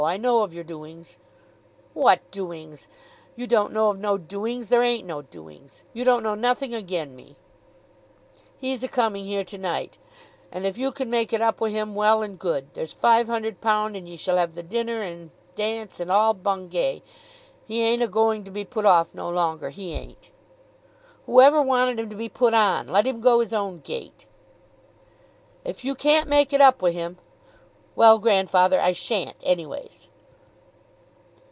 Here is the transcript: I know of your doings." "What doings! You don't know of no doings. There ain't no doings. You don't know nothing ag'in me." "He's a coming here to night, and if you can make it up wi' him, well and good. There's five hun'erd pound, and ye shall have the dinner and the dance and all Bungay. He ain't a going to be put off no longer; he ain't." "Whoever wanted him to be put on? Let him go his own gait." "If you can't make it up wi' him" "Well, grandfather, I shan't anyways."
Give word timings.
I 0.03 0.17
know 0.17 0.39
of 0.41 0.51
your 0.51 0.63
doings." 0.63 1.19
"What 1.93 2.31
doings! 2.31 2.87
You 3.35 3.45
don't 3.45 3.71
know 3.71 3.89
of 3.91 3.99
no 3.99 4.17
doings. 4.17 4.69
There 4.69 4.81
ain't 4.81 5.05
no 5.05 5.21
doings. 5.21 5.83
You 5.93 6.03
don't 6.03 6.23
know 6.23 6.33
nothing 6.33 6.73
ag'in 6.73 7.15
me." 7.15 7.35
"He's 8.57 8.81
a 8.81 8.87
coming 8.87 9.25
here 9.25 9.43
to 9.43 9.59
night, 9.59 9.99
and 10.51 10.65
if 10.65 10.75
you 10.79 10.91
can 10.91 11.11
make 11.11 11.33
it 11.33 11.41
up 11.43 11.61
wi' 11.61 11.69
him, 11.69 11.93
well 11.93 12.23
and 12.23 12.39
good. 12.39 12.73
There's 12.73 12.91
five 12.93 13.27
hun'erd 13.27 13.61
pound, 13.61 13.95
and 13.95 14.09
ye 14.09 14.15
shall 14.17 14.37
have 14.37 14.55
the 14.55 14.63
dinner 14.63 15.03
and 15.03 15.29
the 15.29 15.31
dance 15.55 15.99
and 15.99 16.09
all 16.11 16.33
Bungay. 16.33 17.03
He 17.63 17.83
ain't 17.83 18.01
a 18.01 18.07
going 18.07 18.43
to 18.43 18.49
be 18.49 18.65
put 18.65 18.87
off 18.87 19.13
no 19.13 19.29
longer; 19.29 19.69
he 19.69 19.93
ain't." 19.93 20.31
"Whoever 21.27 21.61
wanted 21.61 21.99
him 21.99 22.09
to 22.09 22.15
be 22.15 22.27
put 22.27 22.55
on? 22.55 22.87
Let 22.87 23.05
him 23.05 23.21
go 23.21 23.39
his 23.39 23.53
own 23.53 23.81
gait." 23.81 24.25
"If 25.63 25.85
you 25.85 25.93
can't 25.93 26.27
make 26.27 26.53
it 26.53 26.59
up 26.59 26.81
wi' 26.81 26.89
him" 26.89 27.19
"Well, 28.01 28.19
grandfather, 28.19 28.79
I 28.79 28.93
shan't 28.93 29.35
anyways." 29.43 30.07